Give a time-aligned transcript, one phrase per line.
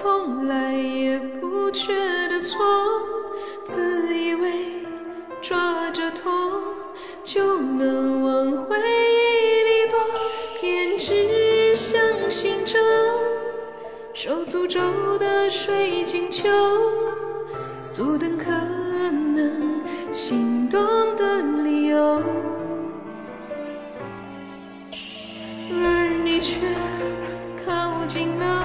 [0.00, 1.92] 从来也不觉
[2.28, 2.56] 得错
[3.64, 4.52] 自以为
[5.42, 6.30] 抓着痛
[7.24, 9.98] 就能往回忆里躲
[10.60, 12.78] 偏执相信着
[14.14, 16.48] 受诅咒的水晶球
[17.92, 18.52] 阻挡可
[19.10, 20.80] 能心动
[21.16, 22.22] 的理由。
[25.72, 26.60] 而你却
[27.66, 28.64] 靠近了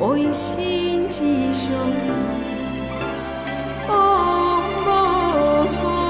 [0.00, 1.70] 爱，心之上。
[3.88, 6.03] 哦，无错。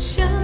[0.00, 0.39] 想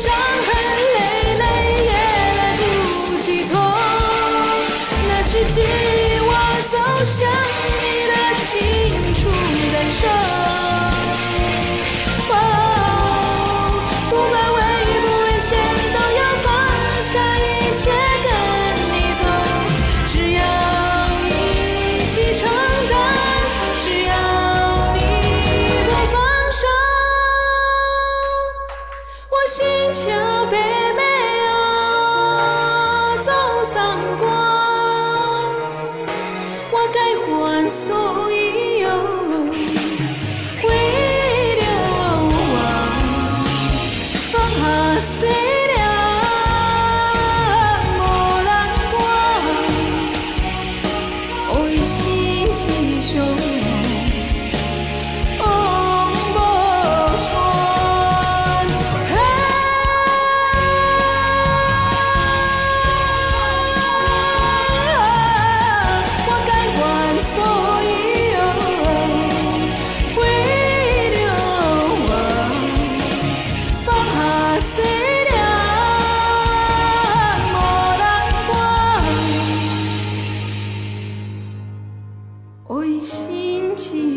[0.00, 0.48] 伤痕
[0.94, 0.98] 累
[1.36, 1.44] 累
[1.84, 1.92] 也
[2.38, 3.52] 来不及痛，
[5.06, 5.66] 那是指引
[6.22, 6.28] 我
[6.70, 6.74] 走
[7.04, 7.28] 向
[7.82, 8.12] 你的
[8.46, 8.48] 清
[9.14, 9.20] 楚
[9.70, 10.29] 感受。
[45.00, 45.39] say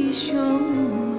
[0.04, 0.10] 关。
[0.10, 1.13] 我一心继续。